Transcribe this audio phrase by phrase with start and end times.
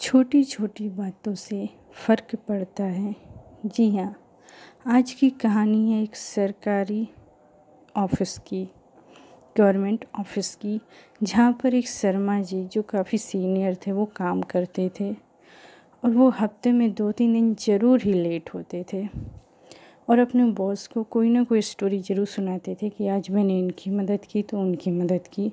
[0.00, 3.14] छोटी छोटी बातों से फ़र्क पड़ता है।
[3.66, 4.14] जी हाँ
[4.88, 7.08] आज की कहानी है एक सरकारी
[7.94, 8.62] ऑफ़िस की,
[9.56, 10.80] गवर्नमेंट ऑफ़िस की,
[11.22, 16.28] जहाँ पर एक शर्मा जी, जो काफ़ी सीनियर थे, वो काम करते थे और वो
[16.30, 19.06] हफ़्ते में दो तीन दिन ज़रूर ही लेट होते थे
[20.08, 23.90] और अपने बॉस को कोई ना कोई स्टोरी ज़रूर सुनाते थे कि आज मैंने इनकी
[23.90, 25.52] मदद की तो उनकी मदद की।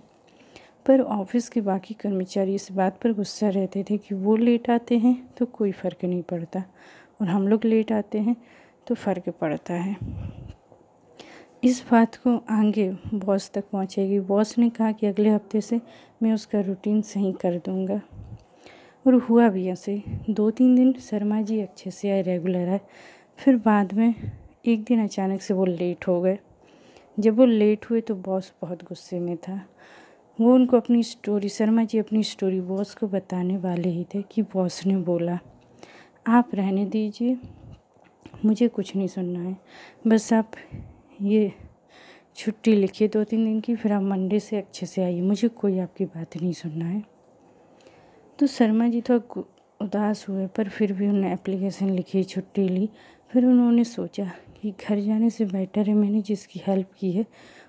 [0.87, 4.97] पर ऑफ़िस के बाकी कर्मचारी इस बात पर गुस्सा रहते थे कि वो लेट आते
[4.97, 6.63] हैं तो कोई फ़र्क नहीं पड़ता।
[7.21, 8.35] और हम लोग लेट आते हैं
[8.87, 9.95] तो फ़र्क पड़ता है।
[11.63, 15.81] इस बात को आगे बॉस तक पहुंचेगी। बॉस ने कहा कि अगले हफ़्ते से
[16.23, 18.01] मैं उसका रूटीन सही कर दूँगा।
[19.05, 22.79] और हुआ भी ऐसे। दो तीन दिन शर्मा जी अच्छे से आए, रेगुलर आए।
[23.37, 24.13] फिर बाद में
[24.65, 26.37] एक दिन अचानक से वो लेट हो गए।
[27.19, 29.61] जब वो लेट हुए तो बॉस बहुत गुस्से में था।
[30.39, 34.41] वो उनको अपनी स्टोरी शर्मा जी अपनी स्टोरी बॉस को बताने वाले ही थे कि
[34.53, 35.37] बॉस ने बोला,
[36.27, 37.37] आप रहने दीजिए,
[38.45, 39.55] मुझे कुछ नहीं सुनना है।
[40.07, 40.51] बस आप
[41.21, 41.51] ये
[42.35, 45.79] छुट्टी लिखिए दो तीन दिन की, फिर आप मंडे से अच्छे से आइए, मुझे कोई
[45.79, 47.03] आपकी बात नहीं सुनना है।
[48.39, 49.17] तो शर्मा जी तो
[49.79, 52.89] उदास हुए, पर फिर भी उन्होंने एप्लीकेशन लिखी, छुट्टी ली।
[53.31, 54.25] फिर उन्होंने सोचा
[54.61, 57.25] कि घर जाने से बेटर है, मैंने जिसकी हेल्प की है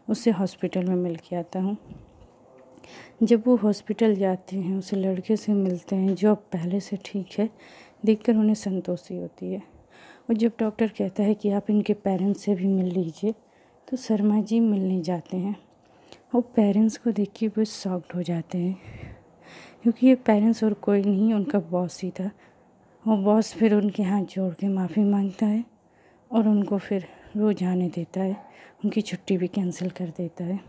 [0.08, 1.76] उससे हॉस्पिटल में मिल के आता हूँ।
[3.22, 7.38] जब वो हॉस्पिटल जाते हैं, उस लड़के से मिलते हैं, जो अब पहले से ठीक
[7.38, 7.48] है,
[8.04, 9.62] देखकर उन्हें संतोषी होती है।
[10.30, 13.34] और जब डॉक्टर कहता है कि आप इनके पेरेंट्स से भी मिल लीजिए
[13.88, 15.56] तो शर्मा जी मिलने जाते हैं।
[16.34, 18.76] और पेरेंट्स को देख के वो सॉफ्ट हो जाते हैं,
[19.82, 22.30] क्योंकि ये पेरेंट्स और कोई नहीं, उनका बॉस ही था।
[23.04, 25.64] और बॉस फिर उनके हाथ जोड़ के माफ़ी माँगता है
[26.30, 28.36] और उनको फिर रोज़ आने देता है।
[28.84, 30.60] उनकी छुट्टी भी कैंसिल कर देता है।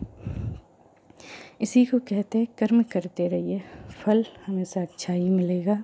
[1.62, 3.62] इसी को कहते हैं कर्म करते रहिए।
[4.04, 5.84] फल हमेशा अच्छा ही मिलेगा।